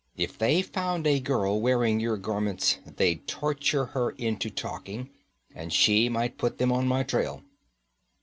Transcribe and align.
If 0.17 0.35
they 0.39 0.63
found 0.63 1.05
a 1.05 1.19
girl 1.19 1.61
wearing 1.61 1.99
your 1.99 2.17
garments, 2.17 2.79
they'd 2.87 3.27
torture 3.27 3.85
her 3.93 4.09
into 4.09 4.49
talking, 4.49 5.11
and 5.53 5.71
she 5.71 6.09
might 6.09 6.39
put 6.39 6.57
them 6.57 6.71
on 6.71 6.87
my 6.87 7.03
trail.' 7.03 7.43